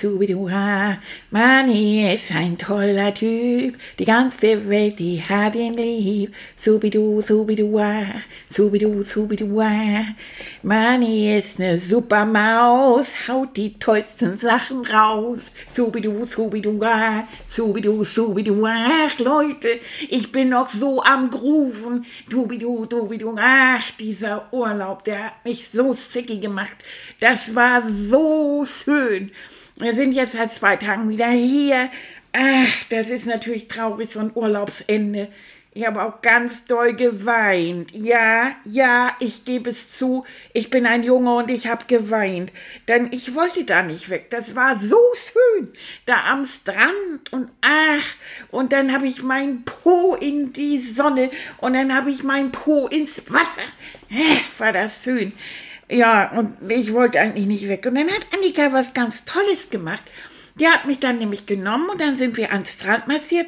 [0.00, 0.98] Subidua, subidua,
[1.30, 6.34] Manni ist ein toller Typ, die ganze Welt, die hat ihn lieb.
[6.56, 8.04] Subidu, subidua,
[8.50, 10.04] subidu, subidua,
[10.62, 15.50] Manni ist ne super Maus, haut die tollsten Sachen raus.
[15.74, 22.06] Subidu, subidua, subidu, subidua, ach Leute, ich bin noch so am Grufen.
[22.28, 26.76] Dubidu, dubidu, ach, dieser Urlaub, der hat mich so sicky gemacht.
[27.20, 29.32] Das war so schön.
[29.80, 31.88] Wir sind jetzt seit zwei Tagen wieder hier.
[32.32, 35.28] Ach, das ist natürlich traurig, so ein Urlaubsende.
[35.72, 37.92] Ich habe auch ganz doll geweint.
[37.94, 40.24] Ja, ja, ich gebe es zu.
[40.52, 42.52] Ich bin ein Junge und ich habe geweint.
[42.88, 44.30] Denn ich wollte da nicht weg.
[44.30, 45.68] Das war so schön.
[46.06, 48.04] Da am Strand und ach.
[48.50, 52.88] Und dann habe ich mein Po in die Sonne und dann habe ich mein Po
[52.88, 53.68] ins Wasser.
[54.10, 55.32] Ach, war das schön.
[55.90, 57.86] Ja, und ich wollte eigentlich nicht weg.
[57.86, 60.02] Und dann hat Annika was ganz Tolles gemacht.
[60.58, 63.46] Die hat mich dann nämlich genommen und dann sind wir ans Strand massiert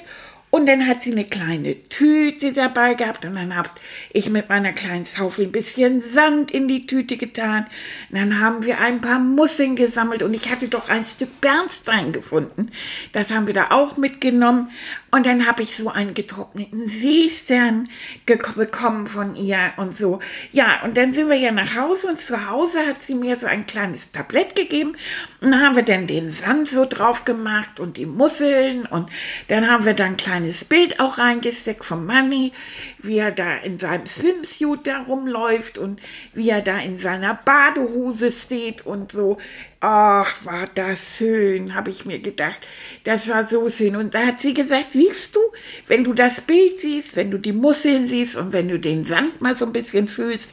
[0.51, 3.71] und dann hat sie eine kleine Tüte dabei gehabt und dann hab
[4.13, 7.67] ich mit meiner kleinen Schaufel ein bisschen Sand in die Tüte getan.
[8.11, 12.13] Und dann haben wir ein paar Musseln gesammelt und ich hatte doch ein Stück Bernstein
[12.13, 12.73] gefunden.
[13.13, 14.71] Das haben wir da auch mitgenommen.
[15.11, 17.89] Und dann habe ich so einen getrockneten Seestern
[18.27, 20.19] bekommen von ihr und so.
[20.53, 23.47] Ja, und dann sind wir ja nach Hause und zu Hause hat sie mir so
[23.47, 24.97] ein kleines Tablett gegeben.
[25.41, 29.09] Und haben wir dann den Sand so drauf gemacht und die Musseln und
[29.49, 32.53] dann haben wir dann kleine kleines Bild auch reingesteckt von Manny,
[32.99, 36.01] wie er da in seinem Swimsuit da rumläuft und
[36.35, 39.39] wie er da in seiner Badehose steht und so.
[39.81, 42.61] Ach, war das schön, habe ich mir gedacht.
[43.05, 43.97] Das war so schön.
[43.97, 45.41] Und da hat sie gesagt, siehst du,
[45.87, 49.41] wenn du das Bild siehst, wenn du die Muskeln siehst und wenn du den Sand
[49.41, 50.51] mal so ein bisschen fühlst,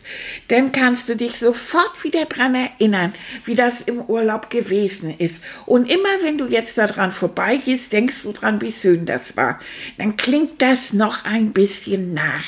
[0.48, 3.14] dann kannst du dich sofort wieder dran erinnern,
[3.46, 5.42] wie das im Urlaub gewesen ist.
[5.66, 9.60] Und immer wenn du jetzt daran vorbeigehst, denkst du dran, wie schön das war.
[9.98, 12.44] Dann klingt das noch ein bisschen nach.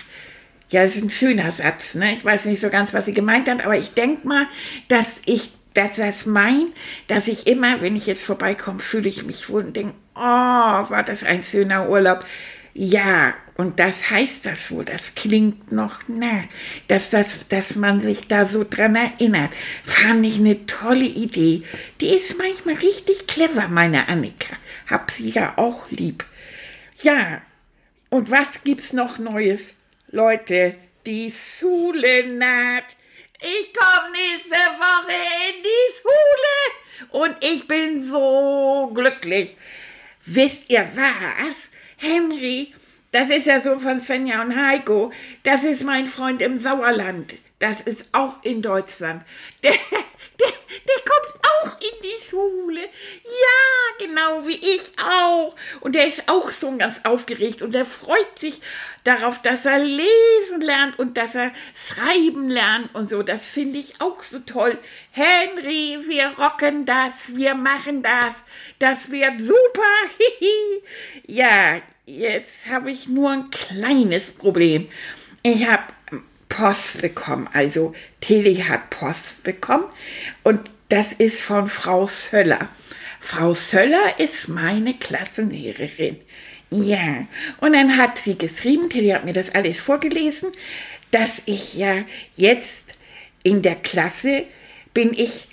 [0.70, 2.14] Ja, das ist ein schöner Satz, ne?
[2.14, 4.46] Ich weiß nicht so ganz, was sie gemeint hat, aber ich denke mal,
[4.88, 6.68] dass ich dass das mein,
[7.08, 11.04] dass ich immer, wenn ich jetzt vorbeikomme, fühle ich mich wohl und denke, oh, war
[11.04, 12.26] das ein schöner Urlaub.
[12.74, 16.44] Ja, und das heißt das wohl, das klingt noch nah,
[16.88, 19.52] dass, das, dass man sich da so dran erinnert.
[19.84, 21.64] Fand ich eine tolle Idee.
[22.00, 24.56] Die ist manchmal richtig clever, meine Annika.
[24.90, 26.24] Hab sie ja auch lieb.
[27.02, 27.42] Ja,
[28.10, 29.74] und was gibt's noch Neues?
[30.12, 30.76] Leute,
[31.06, 32.96] die Schule naht.
[33.42, 34.50] Ich komme nächste
[34.80, 35.14] Woche
[35.50, 39.56] in die Schule und ich bin so glücklich.
[40.26, 41.56] Wisst ihr was?
[41.98, 42.74] Henry,
[43.12, 45.12] das ist ja so von Svenja und Heiko,
[45.44, 47.34] das ist mein Freund im Sauerland.
[47.60, 49.24] Das ist auch in Deutschland.
[49.64, 49.72] Der,
[50.40, 52.82] der, der kommt auch in die Schule.
[52.82, 55.56] Ja, genau wie ich auch.
[55.82, 58.62] Und der ist auch so ganz aufgeregt und der freut sich
[59.04, 63.24] darauf, dass er lesen lernt und dass er schreiben lernt und so.
[63.24, 64.78] Das finde ich auch so toll.
[65.12, 68.34] Henry, wir rocken das, wir machen das.
[68.80, 69.82] Das wird super.
[71.28, 74.90] ja, jetzt habe ich nur ein kleines Problem.
[75.44, 75.84] Ich habe
[76.50, 77.48] Post bekommen.
[77.54, 79.86] Also Tilly hat Post bekommen
[80.44, 80.60] und
[80.90, 82.70] das ist von Frau Söller.
[83.20, 86.18] Frau Söller ist meine Klassenlehrerin.
[86.72, 87.28] Ja,
[87.62, 90.52] und dann hat sie geschrieben, Tilly hat mir das alles vorgelesen,
[91.12, 92.04] dass ich ja
[92.36, 92.98] jetzt
[93.44, 94.46] in der Klasse
[94.94, 95.48] bin ich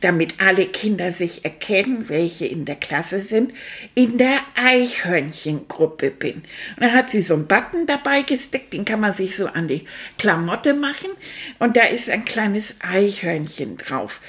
[0.00, 3.52] damit alle Kinder sich erkennen, welche in der Klasse sind,
[3.94, 6.36] in der Eichhörnchengruppe bin.
[6.36, 9.68] Und dann hat sie so einen Button dabei gesteckt, den kann man sich so an
[9.68, 9.86] die
[10.16, 11.10] Klamotte machen
[11.58, 14.20] und da ist ein kleines Eichhörnchen drauf.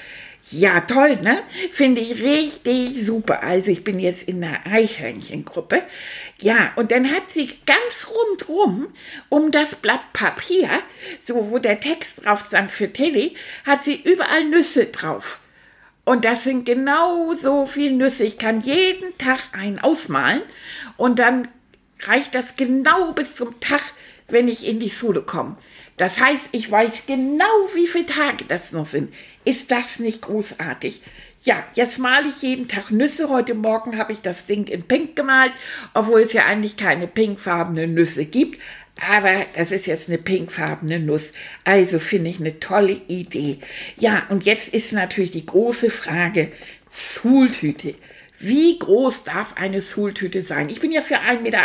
[0.48, 1.42] Ja, toll, ne?
[1.70, 3.42] Finde ich richtig super.
[3.42, 5.82] Also ich bin jetzt in der Eichhörnchengruppe.
[6.40, 8.88] Ja, und dann hat sie ganz rundrum
[9.28, 10.68] um das Blatt Papier,
[11.24, 15.38] so wo der Text drauf stand für Tilly, hat sie überall Nüsse drauf.
[16.04, 18.24] Und das sind genau so viele Nüsse.
[18.24, 20.42] Ich kann jeden Tag einen ausmalen
[20.96, 21.46] und dann
[22.00, 23.82] reicht das genau bis zum Tag,
[24.26, 25.56] wenn ich in die Schule komme.
[25.96, 27.44] Das heißt, ich weiß genau,
[27.74, 29.12] wie viele Tage das noch sind.
[29.44, 31.00] Ist das nicht großartig?
[31.42, 33.30] Ja, jetzt male ich jeden Tag Nüsse.
[33.30, 35.52] Heute Morgen habe ich das Ding in Pink gemalt,
[35.94, 38.60] obwohl es ja eigentlich keine pinkfarbenen Nüsse gibt.
[39.10, 41.32] Aber das ist jetzt eine pinkfarbene Nuss.
[41.64, 43.60] Also finde ich eine tolle Idee.
[43.96, 46.52] Ja, und jetzt ist natürlich die große Frage,
[46.92, 47.94] Schultüte.
[48.38, 50.68] Wie groß darf eine Schultüte sein?
[50.68, 51.62] Ich bin ja für 1,80 Meter,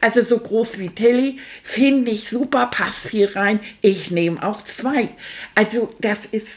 [0.00, 1.38] also so groß wie Tilly.
[1.64, 3.58] Finde ich super, passt viel rein.
[3.80, 5.08] Ich nehme auch zwei.
[5.56, 6.50] Also das ist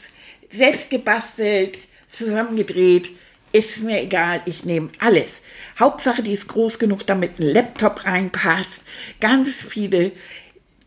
[0.50, 1.78] selbst gebastelt,
[2.08, 3.10] zusammengedreht.
[3.50, 5.40] Ist mir egal, ich nehme alles.
[5.78, 8.82] Hauptsache, die ist groß genug, damit ein Laptop reinpasst.
[9.20, 10.12] Ganz viele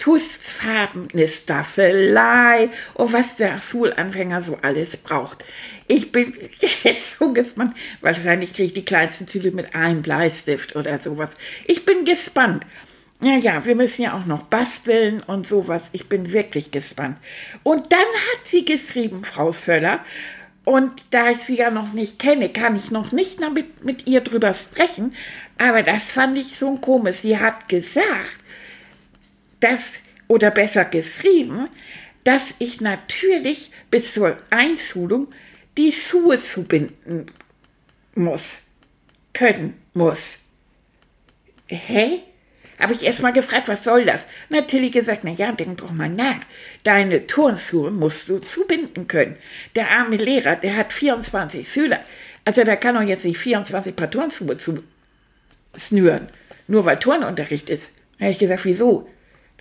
[0.01, 5.45] Tussfarben, eine Staffelei und was der Schulanfänger so alles braucht.
[5.87, 6.33] Ich bin
[6.83, 7.75] jetzt so gespannt.
[8.01, 11.29] Wahrscheinlich kriege ich die kleinsten Tüte mit einem Bleistift oder sowas.
[11.65, 12.65] Ich bin gespannt.
[13.23, 15.83] Ja, ja, wir müssen ja auch noch basteln und sowas.
[15.91, 17.17] Ich bin wirklich gespannt.
[17.61, 20.03] Und dann hat sie geschrieben, Frau Söller,
[20.63, 24.21] und da ich sie ja noch nicht kenne, kann ich noch nicht mit, mit ihr
[24.21, 25.15] drüber sprechen.
[25.59, 27.17] Aber das fand ich so komisch.
[27.17, 28.39] Sie hat gesagt,
[29.59, 29.93] dass,
[30.27, 31.67] oder besser geschrieben,
[32.23, 35.27] dass ich natürlich bis zur Einschulung
[35.77, 37.27] die Schuhe zubinden
[38.15, 38.61] muss,
[39.33, 40.39] können muss.
[41.67, 42.23] Hä?
[42.81, 44.21] Habe ich erst mal gefragt, was soll das?
[44.49, 46.39] Na, Tilly gesagt, na ja, denk doch mal nach.
[46.83, 49.35] Deine Turnschuhe musst du zubinden können.
[49.75, 51.99] Der arme Lehrer, der hat 24 Schüler.
[52.43, 54.83] Also da kann doch jetzt nicht 24 Paar Turnschuhe zu
[55.77, 56.27] snüren.
[56.67, 57.91] Nur weil Turnunterricht ist.
[58.17, 59.07] Da habe ich gesagt, wieso?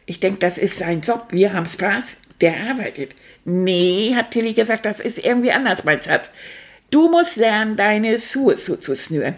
[0.06, 1.26] Ich denke, das ist sein Job.
[1.30, 2.16] Wir haben Spaß.
[2.40, 3.14] Der arbeitet.
[3.44, 6.30] Nee, hat Tilly gesagt, das ist irgendwie anders, mein Schatz.
[6.90, 9.36] Du musst lernen, deine Schuhe zuzusnüren.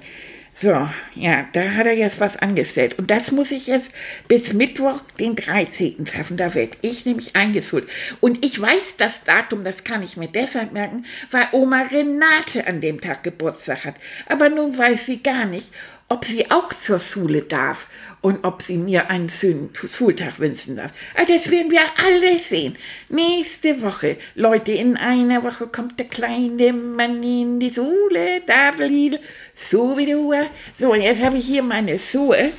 [0.54, 2.98] So, ja, da hat er jetzt was angestellt.
[2.98, 3.90] Und das muss ich jetzt
[4.28, 6.04] bis Mittwoch, den 13.
[6.04, 6.36] treffen.
[6.36, 7.88] Da werde ich nämlich eingeschult.
[8.20, 12.80] Und ich weiß das Datum, das kann ich mir deshalb merken, weil Oma Renate an
[12.80, 13.94] dem Tag Geburtstag hat.
[14.26, 15.72] Aber nun weiß sie gar nicht,
[16.12, 17.86] ob sie auch zur Schule darf
[18.20, 20.92] und ob sie mir einen schönen Schultag wünschen darf.
[21.16, 22.76] Also das werden wir alle sehen.
[23.08, 28.42] Nächste Woche, Leute, in einer Woche kommt der kleine Mann in die Schule.
[28.46, 29.20] Dadelil,
[29.56, 30.34] so wie du.
[30.78, 32.50] So, und jetzt habe ich hier meine Schuhe.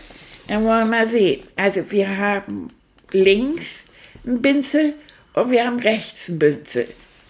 [0.47, 1.43] Dann wollen wir mal sehen.
[1.55, 2.71] Also wir haben
[3.11, 3.85] links
[4.25, 4.95] einen Pinsel
[5.35, 6.87] und wir haben rechts einen Pinsel.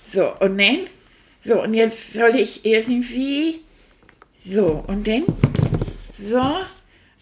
[0.09, 0.87] So, und dann?
[1.43, 3.59] So, und jetzt soll ich irgendwie...
[4.45, 5.25] So, und dann?
[6.29, 6.41] So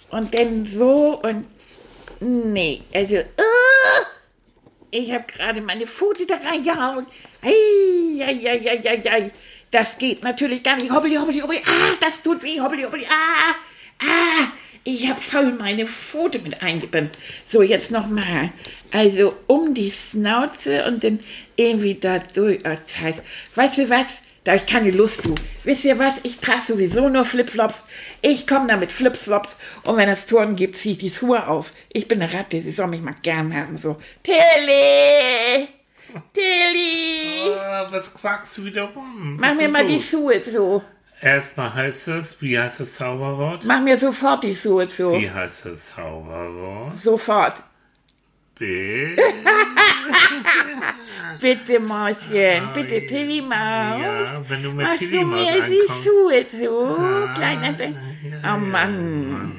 [0.10, 1.46] und dann so und
[2.20, 4.06] nee, also uh,
[4.92, 7.08] ich habe gerade meine Pfote da reingehauen.
[7.42, 9.32] Ei.
[9.72, 10.92] Das geht natürlich gar nicht.
[10.92, 11.62] Hobbeli, hobbeli, hobbeli.
[11.66, 12.60] Ah, das tut weh.
[12.60, 13.06] Hobbeli, hobbeli.
[13.06, 13.56] Ah,
[14.02, 14.48] ah.
[14.84, 17.18] Ich habe voll meine Pfote mit eingebämmt.
[17.48, 18.52] So, jetzt nochmal.
[18.92, 21.20] Also um die Schnauze und dann
[21.56, 22.64] irgendwie da durch.
[22.64, 23.22] Das heißt,
[23.56, 24.22] weißt du was?
[24.44, 25.36] Da habe ich keine Lust zu.
[25.64, 26.16] Wisst ihr was?
[26.24, 27.84] Ich trage sowieso nur Flipflops.
[28.24, 29.50] Ich komme da mit Flipflops
[29.84, 31.74] und wenn es Touren gibt, ziehe ich die Schuhe aus.
[31.94, 33.78] Ich bin eine Ratte, sie soll mich mal gern haben.
[33.78, 35.68] So, Tilly!
[36.34, 37.52] Tilly!
[37.52, 39.38] Oh, was quackst du wieder rum?
[39.40, 39.92] Mach mir mal los?
[39.92, 40.82] die Schuhe so.
[41.22, 43.64] Erstmal heißt es, wie heißt das Zauberwort?
[43.64, 45.14] Mach mir sofort die Schuhe so.
[45.14, 47.00] Wie heißt das Zauberwort?
[47.00, 47.58] Sofort.
[51.40, 51.80] Bitte.
[51.80, 52.64] Mäuschen.
[52.70, 54.02] Oh, bitte, Tilly Maus.
[54.02, 55.88] Ja, wenn du mit Machst Tilly du Maus mir die.
[56.04, 57.96] Schuhe so, Ah, kleiner Ding.
[58.44, 59.32] ja, Oh Mann.
[59.32, 59.52] Mann.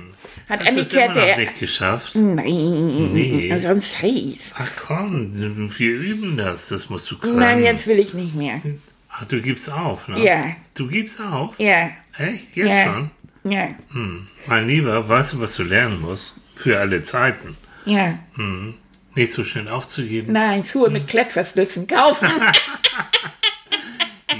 [0.49, 1.40] Hat Hast du noch Kette.
[1.40, 2.14] nicht geschafft?
[2.14, 3.59] Nein, Nee.
[3.62, 4.50] sonst heiß.
[4.59, 7.38] Ach komm, wir üben das, das musst du können.
[7.38, 8.61] Nein, jetzt will ich nicht mehr.
[9.09, 10.23] Ach, du gibst auf, ne?
[10.23, 10.44] Ja.
[10.75, 11.54] Du gibst auf?
[11.59, 12.54] Ja, Echt?
[12.56, 13.11] Jetzt ja, schon?
[13.50, 14.26] ja, Hm.
[14.47, 16.37] Mein Lieber, weißt du, was du lernen musst?
[16.54, 17.56] Für alle Zeiten.
[17.87, 18.18] ja.
[18.37, 18.75] Hm.
[19.14, 20.33] Nicht so schnell aufzugeben.
[20.33, 22.28] Nein, Schuhe mit Klettverschlüssen kaufen.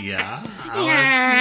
[0.03, 0.95] Ja, aber Ja.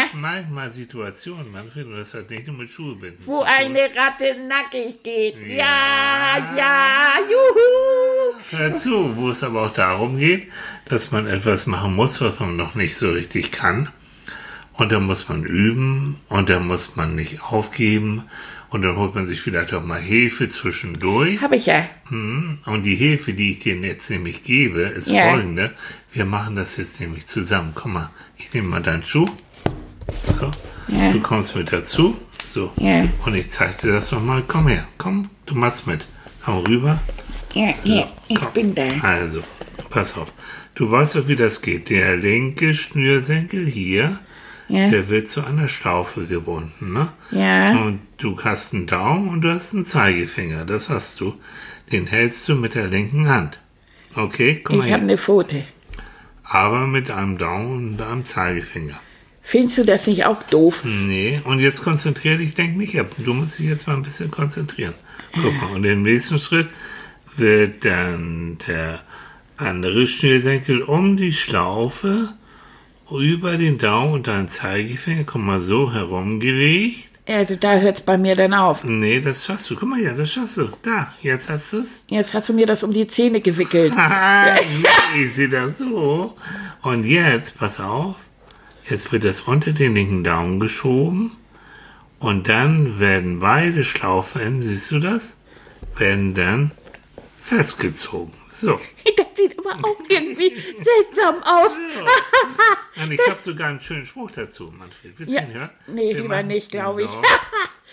[0.05, 3.47] es gibt manchmal Situationen, Manfred, und das hat nicht nur mit Schuhebinden Wo zu tun.
[3.57, 5.35] eine Ratte nackig geht.
[5.49, 6.55] Ja, Ja.
[6.57, 8.35] ja, juhu.
[8.51, 10.51] Hör zu, wo es aber auch darum geht,
[10.85, 13.89] dass man etwas machen muss, was man noch nicht so richtig kann.
[14.73, 18.23] Und dann muss man üben und dann muss man nicht aufgeben
[18.69, 21.41] und dann holt man sich vielleicht auch mal Hilfe zwischendurch.
[21.41, 21.83] Hab ich ja.
[22.07, 25.29] Hm, Und die Hilfe, die ich dir jetzt nämlich gebe, ist Ja.
[25.29, 25.71] folgende.
[26.13, 27.73] Wir machen das jetzt nämlich zusammen.
[27.75, 29.27] Komm mal, ich nehme mal deinen Schuh.
[30.39, 30.49] So,
[30.87, 31.11] Ja.
[31.11, 32.17] du kommst mit dazu.
[32.47, 33.05] So, Ja.
[33.25, 34.43] und ich zeige dir das nochmal.
[34.47, 36.07] Komm her, komm, du machst mit.
[36.43, 36.99] Komm rüber.
[37.53, 38.53] Ja, ja, ich Komm.
[38.53, 38.87] bin da.
[39.01, 39.43] Also,
[39.89, 40.31] pass auf.
[40.75, 41.89] Du weißt doch, wie das geht.
[41.89, 44.19] Der linke Schnürsenkel hier,
[44.71, 47.09] Ja, der wird zu einer Schlaufe gebunden, ne?
[47.31, 50.63] ja, Und du hast einen Daumen und du hast einen Zeigefinger.
[50.63, 51.33] Das hast du.
[51.91, 53.59] Den hältst du mit der linken Hand.
[54.15, 55.63] Okay, guck mal ich habe eine Pfote.
[56.43, 58.99] Aber mit einem Daumen und einem Zeigefinger.
[59.41, 60.83] Findest du das nicht auch doof?
[60.85, 63.07] Nee, und jetzt konzentriere dich, denk nicht ab.
[63.17, 64.93] Du musst dich jetzt mal ein bisschen konzentrieren.
[65.33, 66.69] Guck mal, und im nächsten Schritt
[67.35, 69.01] wird dann der
[69.57, 72.29] andere Schnürsenkel um die Schlaufe
[73.11, 77.09] über den Daumen und deinen Zeigefinger, guck mal, so herumgelegt.
[77.27, 78.83] Also da hört es bei mir dann auf.
[78.83, 79.75] Nee, das schaffst du.
[79.75, 80.69] Guck mal hier, das schaffst du.
[80.81, 82.01] Da, jetzt hast du es.
[82.07, 83.93] Jetzt hast du mir das um die Zähne gewickelt.
[83.95, 84.55] Haha,
[85.35, 86.35] sehe das so.
[86.81, 88.15] Und jetzt, pass auf,
[88.89, 91.31] jetzt wird das unter den linken Daumen geschoben.
[92.19, 95.37] Und dann werden beide Schlaufen, siehst du das?
[95.97, 96.71] Werden dann
[97.39, 98.33] festgezogen.
[98.51, 98.79] So.
[99.17, 101.71] Das sieht aber auch irgendwie seltsam aus.
[103.01, 105.17] Und ich habe sogar einen schönen Spruch dazu, Manfred.
[105.17, 105.41] Willst du Ja.
[105.43, 105.69] ihn hören?
[105.87, 107.09] Nee, Wir lieber machen- nicht, glaube ich.
[107.09, 107.23] Doch.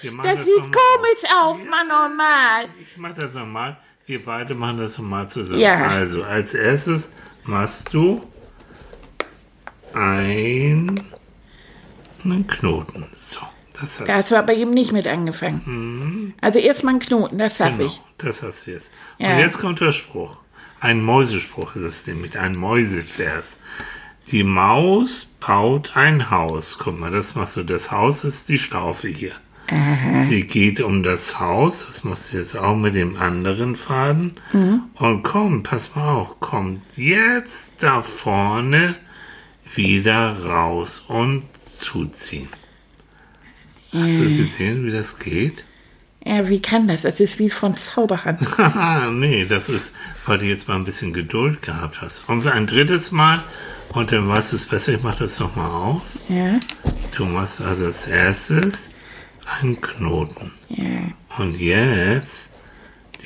[0.03, 2.67] Das das sieht komisch aus, Mann, normal.
[2.81, 3.79] Ich mach das nochmal.
[4.07, 5.59] Wir beide machen das nochmal zusammen.
[5.61, 5.75] Ja.
[5.88, 7.11] Also, als erstes
[7.45, 8.25] machst du
[9.95, 11.05] ein,
[12.25, 13.07] einen Knoten.
[13.17, 13.41] So,
[13.73, 16.35] das hast Da hast du aber eben nicht mit angefangen.
[16.41, 18.00] Also erstmal einen Knoten, das schaffe Genau, ich.
[18.19, 18.93] das hast du jetzt.
[19.19, 19.33] Ja.
[19.33, 20.37] Und jetzt kommt der Spruch.
[20.80, 23.56] Ein Mäusespruch ist es nämlich, ein Mäusevers.
[24.30, 26.78] Die Maus baut ein Haus.
[26.78, 27.62] Guck mal, das machst du.
[27.62, 29.32] Das Haus ist die Schlaufe hier.
[30.28, 34.37] Sie geht um das Haus, das musst du jetzt auch mit dem anderen Faden.
[34.94, 38.94] Und komm, pass mal auf, kommt jetzt da vorne
[39.75, 42.49] wieder raus und zuziehen.
[43.92, 45.64] Hast du gesehen, wie das geht?
[46.28, 47.02] Ja, wie kann das?
[47.02, 48.40] Das ist wie von Zauberhand.
[48.58, 49.92] Haha, nee, das ist,
[50.26, 52.28] weil du jetzt mal ein bisschen Geduld gehabt hast.
[52.28, 53.42] Und ein drittes Mal,
[53.94, 56.02] und dann weißt du es besser, ich mach das nochmal auf.
[56.28, 56.54] Ja,
[57.16, 58.90] Du machst also als erstes
[59.61, 60.52] einen Knoten.
[60.68, 60.85] ja.
[61.38, 62.50] Und jetzt,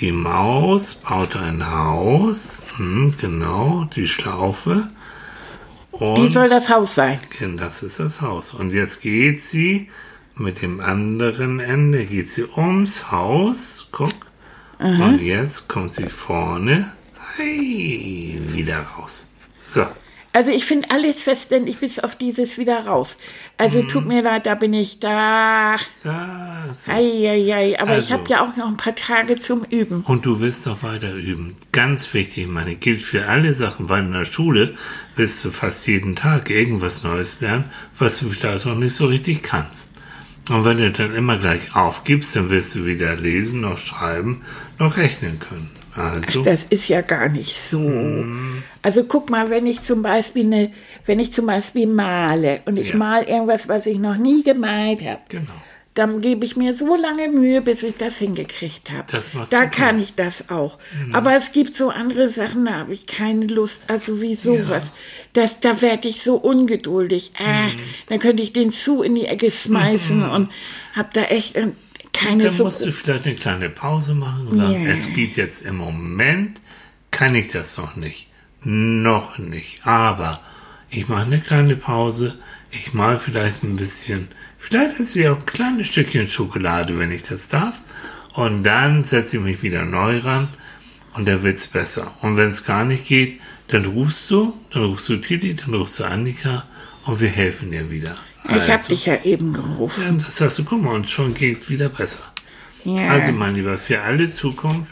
[0.00, 4.90] die Maus baut ein Haus, hm, genau, die Schlaufe.
[5.92, 7.18] Die Und soll das Haus sein.
[7.56, 8.54] das ist das Haus.
[8.54, 9.90] Und jetzt geht sie
[10.42, 14.12] mit dem anderen Ende, geht sie ums Haus, guck.
[14.78, 16.92] Und jetzt kommt sie vorne,
[17.36, 19.28] hey, wieder raus.
[19.62, 19.86] So,
[20.34, 23.16] Also ich finde alles verständlich bis auf dieses wieder raus.
[23.58, 23.88] Also Mhm.
[23.88, 25.76] tut mir leid, da bin ich da.
[26.02, 26.90] da, so.
[26.90, 28.14] Eieiei, aber ich Also.
[28.14, 30.00] habe ja auch noch ein paar Tage zum Üben.
[30.04, 31.56] Und du wirst noch weiter üben.
[31.70, 34.74] Ganz wichtig, meine, gilt für alle Sachen, weil in der Schule
[35.16, 37.66] wirst du fast jeden Tag irgendwas Neues lernen,
[37.98, 39.92] was du vielleicht noch nicht so richtig kannst.
[40.48, 44.42] Und wenn du dann immer gleich aufgibst, dann wirst du weder lesen, noch schreiben,
[44.78, 45.70] noch rechnen können.
[45.94, 47.78] Also, Das ist ja gar nicht so.
[47.78, 48.62] Mhm.
[48.80, 50.72] Also guck mal, wenn ich zum Beispiel eine,
[51.06, 52.96] wenn ich zum Beispiel male und ich Ja.
[52.96, 55.52] mal irgendwas, was ich noch nie gemalt habe, genau.
[55.94, 59.04] Dann gebe ich mir so lange Mühe, bis ich das hingekriegt habe.
[59.12, 60.78] Das da kann ich das auch.
[61.12, 63.82] Aber es gibt so andere Sachen, da habe ich keine Lust.
[63.88, 64.84] Also wie sowas.
[65.34, 67.32] Das, da werde ich so ungeduldig.
[67.38, 67.78] Äh, Mhm.
[68.08, 70.50] Dann könnte ich den zu in die Ecke schmeißen und
[70.94, 71.68] habe da echt äh,
[72.14, 72.64] keine Dann so.
[72.64, 74.92] musst du vielleicht eine kleine Pause machen und sagen, Ja.
[74.92, 76.60] es geht jetzt im Moment,
[77.10, 78.28] kann ich das noch nicht.
[78.62, 79.86] Noch nicht.
[79.86, 80.40] Aber
[80.90, 82.38] ich mache eine kleine Pause.
[82.70, 84.28] Ich mal vielleicht ein bisschen,
[84.62, 87.74] vielleicht ist sie auch ein kleines Stückchen Schokolade, wenn ich das darf.
[88.34, 90.48] Und dann setze ich mich wieder neu ran
[91.14, 92.12] und dann wird's besser.
[92.22, 95.98] Und wenn es gar nicht geht, dann rufst du, dann rufst du Titi, dann rufst
[96.00, 96.64] du Annika
[97.04, 98.14] und wir helfen dir wieder.
[98.44, 100.02] ich habe Also, dich ja eben gerufen.
[100.18, 102.32] ja, das hast du, guck mal, und schon ging's wieder besser.
[102.84, 103.08] Ja.
[103.08, 104.90] Also, mein Lieber, für alle Zukunft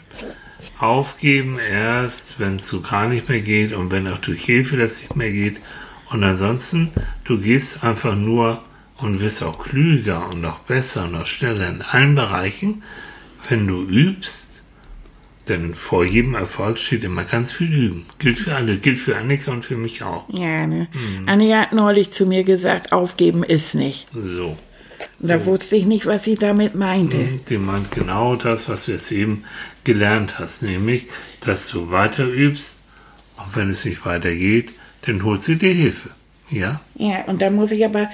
[0.77, 5.01] aufgeben erst, wenn es so gar nicht mehr geht und wenn auch durch Hilfe das
[5.01, 5.57] nicht mehr geht.
[6.09, 6.91] Und ansonsten,
[7.23, 8.61] du gehst einfach nur
[9.01, 12.83] und wirst auch klüger und noch besser und noch schneller in allen Bereichen,
[13.49, 14.49] wenn du übst.
[15.47, 18.05] Denn vor jedem Erfolg steht immer ganz viel Üben.
[18.19, 20.25] Gilt für alle, gilt für Annika und für mich auch.
[20.29, 20.87] Ja, ne?
[20.93, 21.27] Mhm.
[21.27, 24.07] Annika hat neulich zu mir gesagt, aufgeben ist nicht.
[24.13, 24.57] So.
[25.19, 27.17] Und da wusste ich nicht, was sie damit meinte.
[27.49, 29.43] Die meint genau das, was du jetzt eben
[29.83, 31.07] gelernt hast, nämlich,
[31.41, 32.77] dass du weiter übst
[33.37, 36.11] und wenn es nicht weitergeht, dann holt sie dir Hilfe.
[36.49, 36.81] Ja?
[36.95, 38.09] Ja, und da muss ich aber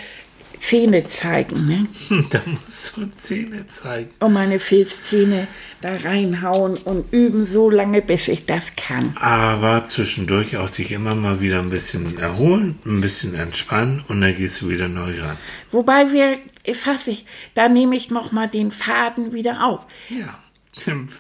[0.60, 1.88] Zähne zeigen, ne?
[2.30, 4.10] Da musst du Zähne zeigen.
[4.20, 5.48] Und meine Filzzähne
[5.82, 9.16] da reinhauen und üben so lange, bis ich das kann.
[9.20, 14.36] Aber zwischendurch auch dich immer mal wieder ein bisschen erholen, ein bisschen entspannen und dann
[14.36, 15.38] gehst du wieder neu ran.
[15.72, 16.38] Wobei wir,
[16.76, 19.82] fasse ich, da nehme ich noch mal den Faden wieder auf.
[20.10, 20.40] Ja.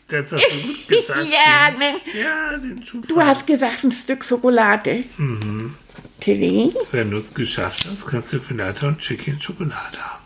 [0.08, 1.27] Das hast du gut gesagt.
[1.32, 2.20] Ja, ne?
[2.20, 3.08] Ja, den Schuhfaden.
[3.08, 5.03] Du hast gesagt, ein Stück Schokolade.
[5.17, 5.75] Mhm.
[6.19, 6.74] Tilly?
[6.91, 10.24] Wenn du es geschafft hast, kannst du auch ein Stückchen Schokolade haben.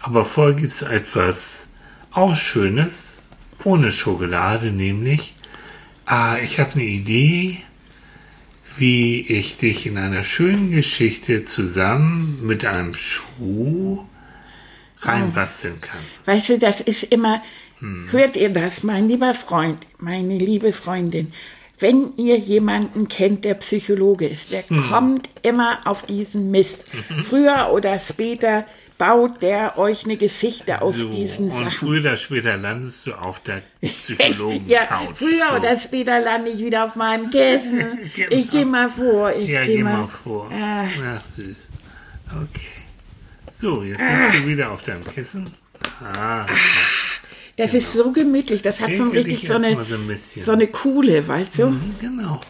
[0.00, 1.70] Aber vorher gibt es etwas
[2.12, 3.24] auch Schönes
[3.64, 5.34] ohne Schokolade, nämlich,
[6.06, 7.58] ah, ich habe eine Idee,
[8.76, 14.06] wie ich dich in einer schönen Geschichte zusammen mit einem Schuh
[15.00, 16.00] reinbasteln kann.
[16.26, 17.42] Weißt du, das ist immer,
[18.10, 21.32] hört ihr das, mein lieber Freund, meine liebe Freundin,
[21.80, 26.78] wenn ihr jemanden kennt, der Psychologe ist, der kommt immer auf diesen Mist.
[27.24, 28.64] Früher oder später
[28.98, 31.70] baut der euch eine Geschichte aus So, diesen und Sachen.
[31.70, 34.68] früher oder später landest du auf der Psychologen-Couch.
[34.68, 35.56] Ja, früher So.
[35.56, 37.86] oder später lande ich wieder auf meinem Kissen.
[38.16, 38.30] Genau.
[38.36, 39.32] Ich gehe mal vor.
[39.32, 40.50] Ich Ja, geh geh mal vor.
[40.52, 40.84] Ah.
[41.16, 41.68] Ach, süß.
[42.26, 42.66] Okay.
[43.56, 45.52] So, jetzt sitzt du wieder auf deinem Kissen.
[46.02, 46.44] Ah,
[47.58, 48.62] Das ist so gemütlich.
[48.62, 51.76] Das hat so Regel richtig dich so eine, so ein so eine Kuhle, weißt du?
[52.00, 52.40] genau.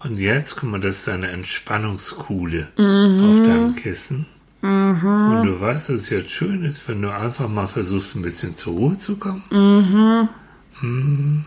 [0.00, 3.30] Und jetzt, guck mal, das ist eine Entspannungskuhle Mhm.
[3.30, 4.26] auf deinem Kissen.
[4.60, 8.54] Und du weißt, dass es jetzt schön ist, wenn du einfach mal versuchst, ein bisschen
[8.56, 9.42] zur Ruhe zu kommen.
[9.50, 11.44] Mhm.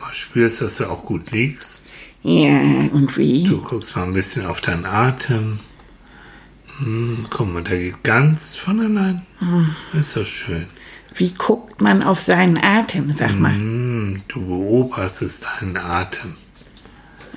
[0.00, 1.86] Mal spürst, dass du auch gut liegst.
[2.22, 2.48] Ja,
[2.92, 3.44] und wie?
[3.44, 5.58] Du guckst mal ein bisschen auf deinen Atem.
[6.78, 9.22] Hm, guck mal, der geht ganz von allein.
[9.92, 10.66] Ist so schön.
[11.16, 13.52] Wie guckt man auf seinen Atem, sag mal.
[13.54, 16.34] Hm, du beobachtest deinen Atem.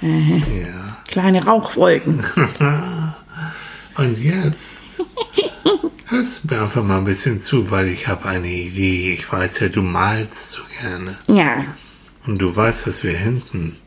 [0.02, 0.98] Ja.
[1.08, 2.24] Kleine Rauchwolken.
[3.98, 4.82] Und jetzt
[6.08, 9.14] hörst du mir einfach mal ein bisschen zu, weil ich habe eine Idee.
[9.14, 11.16] Ich weiß ja, du malst so gerne.
[11.28, 11.64] Ja,
[12.26, 13.78] Und du weißt, dass wir hinten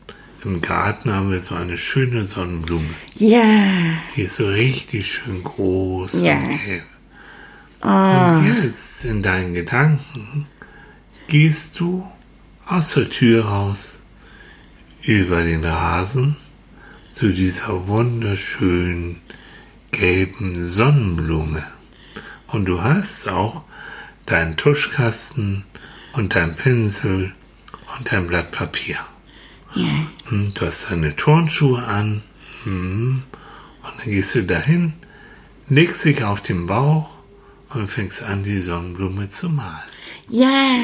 [0.43, 2.89] im Garten haben wir so eine schöne Sonnenblume.
[3.15, 3.43] ja.
[4.15, 6.35] Die ist so richtig schön groß Ja.
[6.37, 6.83] und gelb.
[7.81, 10.47] Und jetzt in deinen Gedanken
[11.27, 12.09] gehst du
[12.65, 14.03] aus der Tür raus
[15.01, 16.35] über den Rasen
[17.13, 19.21] zu dieser wunderschönen
[19.91, 21.63] gelben Sonnenblume.
[22.47, 23.63] Und du hast auch
[24.25, 25.65] deinen Tuschkasten
[26.13, 27.33] und dein Pinsel
[27.97, 28.97] und dein Blatt Papier.
[29.73, 29.85] Ja.
[30.29, 32.21] Hm, Du hast deine Turnschuhe an.
[32.63, 33.23] hm,
[33.83, 34.93] Und dann gehst du dahin,
[35.67, 37.09] legst dich auf den Bauch
[37.75, 39.89] und fängst an, die Sonnenblume zu malen.
[40.29, 40.79] Ja.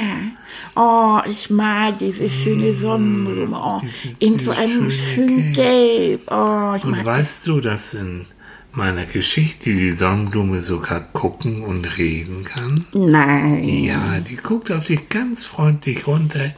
[0.76, 3.58] Oh, ich mag diese schöne Sonnenblume.
[3.58, 6.32] Oh, Diese- in so einem schöne schönen Gelb.
[6.32, 8.26] Oh, ich Und weißt du, dass in
[8.74, 12.86] meiner Geschichte die Sonnenblume sogar gucken und reden kann?
[12.94, 13.64] Nein.
[13.86, 16.54] Ja, die guckt auf dich ganz freundlich runter,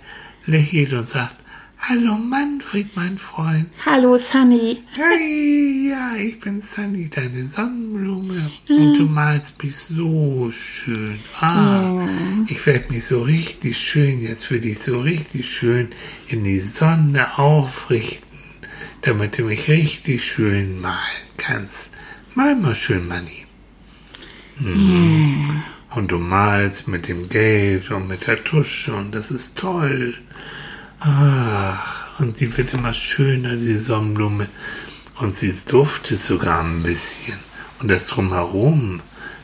[0.46, 1.36] lächelt und sagt,
[1.82, 3.68] Hallo Manfred, mein Freund.
[3.86, 4.84] Hallo, Sunny.
[4.92, 8.52] Hey, ja, ich bin Sunny, deine Sonnenblume.
[8.70, 11.18] Und du malst mich so schön.
[11.39, 12.06] Ah,
[12.48, 15.89] ich werde mich so richtig schön jetzt für dich so richtig schön
[16.28, 18.28] in die Sonne aufrichten,
[19.02, 20.98] damit du mich richtig schön malen
[21.38, 21.89] kannst.
[22.36, 23.46] Mal mal schön, Manni.
[24.60, 25.63] Mhm.
[25.96, 30.15] Und du malst mit dem Gelb und mit der Tusche und das ist toll.
[31.00, 34.48] Ach, und die wird immer schöner, die Sonnenblume.
[35.20, 37.38] Und sie duftet sogar ein bisschen.
[37.80, 39.02] Und das drumherum,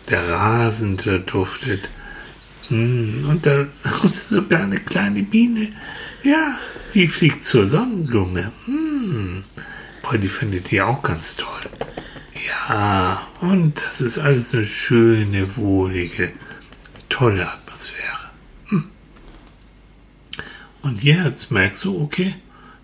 [0.10, 1.90] der Rasen, der duftet.
[2.68, 3.68] Hm, Und da
[4.04, 5.70] und sogar eine kleine Biene.
[6.24, 6.58] Ja,
[6.94, 8.52] die fliegt zur Sonnenblume.
[8.66, 9.44] Hm.
[10.02, 11.70] Boah, die findet die auch ganz toll.
[12.70, 16.32] Ja, und das ist alles eine schöne, wohlige,
[17.10, 18.05] tolle Atmosphäre.
[20.86, 22.36] Und jetzt merkst du, okay,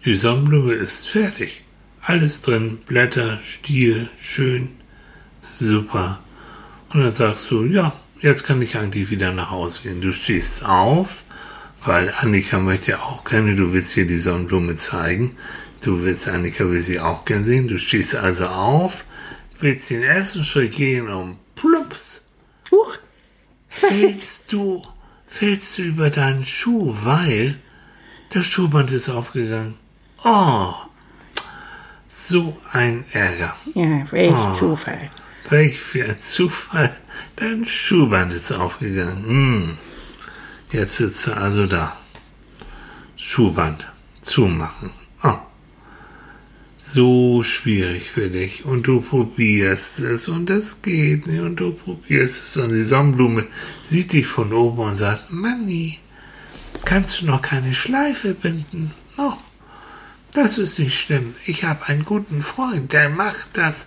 [0.05, 1.63] die Sonnenblume ist fertig.
[2.01, 4.69] Alles drin, Blätter, Stiel, schön,
[5.39, 6.19] super.
[6.91, 10.01] Und dann sagst du, ja, jetzt kann ich eigentlich wieder nach Hause gehen.
[10.01, 11.23] Du stehst auf,
[11.85, 15.37] weil Annika möchte auch gerne, du willst ihr die Sonnenblume zeigen.
[15.81, 17.67] Du willst, Annika will sie auch gerne sehen.
[17.67, 19.05] Du stehst also auf,
[19.59, 22.25] willst den ersten Schritt gehen und plups,
[22.71, 22.97] Huch.
[23.67, 24.81] fällst du,
[25.27, 27.59] fällst du über deinen Schuh, weil
[28.31, 29.75] das Schuhband ist aufgegangen.
[30.23, 30.73] Oh,
[32.09, 33.55] so ein Ärger.
[33.73, 34.53] Ja, welch Oh.
[34.53, 35.09] Zufall.
[35.49, 36.95] Welch für ein Zufall.
[37.35, 39.25] Dein Schuhband ist aufgegangen.
[39.25, 39.77] Hm.
[40.71, 41.97] Jetzt sitzt du also da.
[43.17, 43.87] Schuhband
[44.21, 44.91] zumachen.
[45.23, 45.37] Oh.
[46.77, 48.65] So schwierig für dich.
[48.65, 51.41] Und du probierst es und es geht nicht.
[51.41, 52.57] Und du probierst es.
[52.57, 53.47] Und die Sonnenblume
[53.85, 55.99] sieht dich von oben und sagt, Manni,
[56.85, 58.93] kannst du noch keine Schleife binden?
[59.17, 59.33] Oh,
[60.33, 61.35] das ist nicht schlimm.
[61.45, 63.85] Ich habe einen guten Freund, der macht das.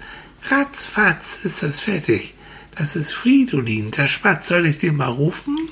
[0.48, 2.34] Ratzfatz ist das fertig.
[2.76, 4.48] Das ist Fridolin, der Spatz.
[4.48, 5.70] Soll ich den mal rufen?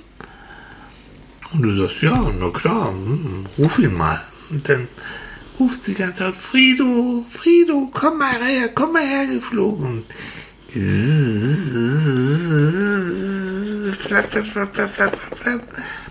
[1.53, 4.23] Und du sagst, ja, na klar, hm, ruf ihn mal.
[4.49, 4.89] Und dann
[5.59, 9.07] ruft sie ganz laut, Frido, Frido, komm mal her, komm mal
[14.95, 15.63] flapp, flapp.
[15.63, 16.02] Wuff.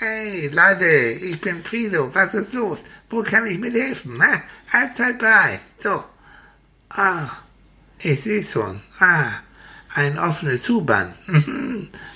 [0.00, 2.14] Hey, Leute, ich bin Frido.
[2.14, 2.78] Was ist los?
[3.10, 4.14] Wo kann ich mithelfen?
[4.16, 5.58] Na, allzeit bereit.
[5.80, 6.04] So.
[6.90, 7.28] Ah,
[7.98, 8.80] ich sehe schon.
[9.00, 9.26] Ah,
[9.96, 11.14] ein offenes U-Bahn.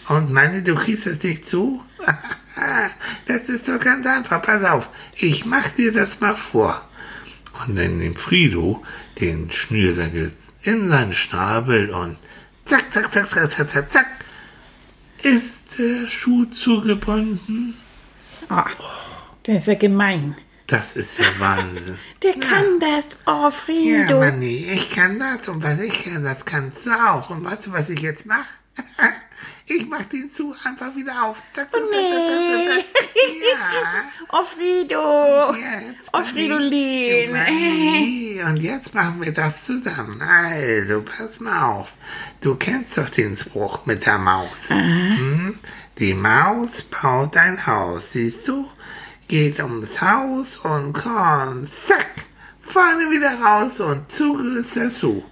[0.09, 1.85] Und meine, du kriegst das nicht zu?
[3.27, 4.41] das ist doch ganz einfach.
[4.41, 6.89] Pass auf, ich mach dir das mal vor.
[7.67, 8.85] Und dann nimmt Frido
[9.21, 10.31] den Schnürsenkel
[10.63, 12.17] in seinen Schnabel und
[12.65, 14.07] zack, zack, zack, zack, zack, zack, zack,
[15.79, 17.75] der Schuh zugebunden.
[18.49, 18.67] Ah,
[19.47, 20.37] der ist ja gemein.
[20.67, 21.99] Das ist ja Wahnsinn.
[22.23, 23.05] Der kann das.
[23.27, 24.21] Oh, Ja, Frido.
[24.21, 27.29] Manni, ich kann das und was ich kann, das kannst du auch.
[27.31, 28.47] Und weißt du, was ich jetzt mache?
[29.67, 31.43] Ich mach den Schuh einfach wieder auf.
[31.55, 32.85] Zack, zack, zack.
[33.53, 34.05] Ja.
[34.31, 35.55] Oh, Frido.
[36.13, 36.23] Oh.
[36.23, 37.35] Fridolin.
[38.45, 40.21] Und jetzt machen wir das zusammen.
[40.21, 41.95] Also, pass mal auf.
[42.41, 44.69] Du kennst doch den Spruch mit der Maus.
[44.69, 45.59] Hm?
[45.99, 48.69] Die Maus baut ein Haus, siehst du?
[49.29, 52.07] Geht ums Haus und kommt, zack,
[52.61, 55.23] vorne wieder raus und zu ist der Schuh.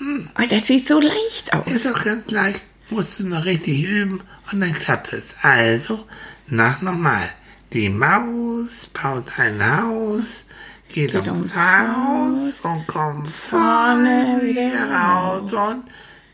[0.00, 1.66] Oh, das sieht so leicht aus.
[1.66, 5.24] Ist doch ganz leicht, musst du noch richtig üben und dann klappt es.
[5.42, 6.06] Also,
[6.46, 7.28] nach nochmal.
[7.72, 10.44] Die Maus baut ein Haus,
[10.88, 15.84] geht, ums, ums Haus und kommt vorne wieder raus und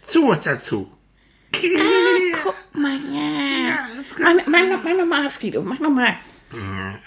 [0.03, 0.91] zu ist dazu.
[1.53, 3.69] Guck mal, ja.
[3.69, 3.89] Ja,
[4.19, 5.63] Mach, mach, mach nochmal, Frido.
[5.63, 6.17] Mach nochmal.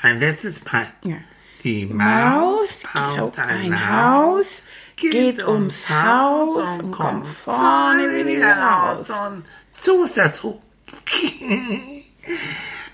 [0.02, 0.88] Ein letztes Mal.
[1.04, 1.18] Ja.
[1.64, 4.62] Die Maus Maus baut ein Haus,
[5.00, 9.08] geht ums Haus und kommt vorne wieder raus.
[9.10, 9.46] Und
[9.82, 10.62] so ist das so.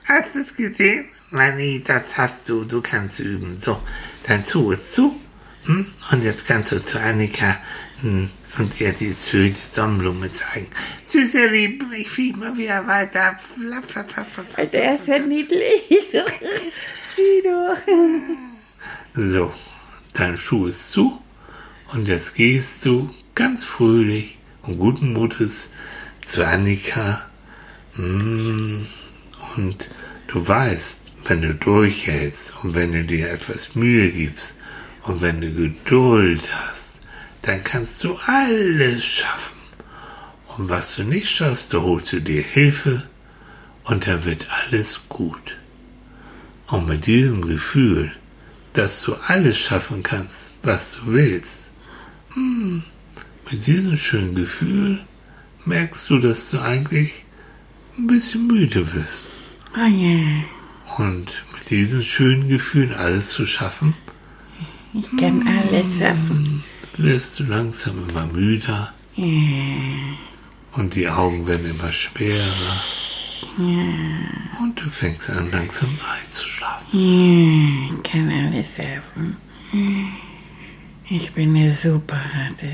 [0.06, 1.06] Hast du es gesehen?
[1.32, 3.60] Manni, das hast du, du kannst üben.
[3.60, 3.80] So,
[4.28, 5.20] dann tu es zu.
[5.66, 5.88] Hm?
[6.12, 7.58] Und jetzt kannst du zu Annika
[8.02, 10.68] hm, und ihr die schöne Sonnenblume zeigen.
[11.10, 13.38] Tschüss, ihr Lieben, ich flieg mal wieder weiter.
[13.40, 14.72] Flap, flap, flap, flap, flap.
[14.72, 15.82] Der ist ja niedlich.
[17.16, 17.76] Frido.
[19.16, 19.52] So,
[20.14, 21.25] dein Schuh ist zu
[21.94, 25.74] und jetzt gehst du ganz fröhlich und guten Mutes
[26.26, 27.30] zu Annika.
[27.96, 28.86] Mm,
[29.56, 29.90] Und
[30.28, 34.56] du weißt, wenn du durchhältst und wenn du dir etwas Mühe gibst
[35.04, 36.96] und wenn du Geduld hast,
[37.42, 39.56] dann kannst du alles schaffen.
[40.58, 43.04] Und was du nicht schaffst, da holst du dir Hilfe
[43.84, 45.58] und dann wird alles gut.
[46.68, 48.12] Und mit diesem Gefühl,
[48.74, 51.65] dass du alles schaffen kannst, was du willst,
[52.36, 52.84] hm,
[53.52, 55.00] mit diesem schönen Gefühl
[55.66, 57.12] merkst du, dass du eigentlich
[57.98, 59.32] ein bisschen müde wirst.
[59.76, 60.44] Oh ja.
[60.98, 63.96] Und mit diesem schönen Gefühl, alles zu schaffen,
[64.94, 66.64] Ich kann alles schaffen.
[66.98, 72.84] wirst du langsam immer müder und die Augen werden immer schwerer.
[73.58, 75.90] Und du fängst an, langsam
[76.26, 77.96] einzuschlafen.
[78.04, 79.38] Ich kann alles schaffen.
[81.08, 82.72] Ich bin eine Superratte.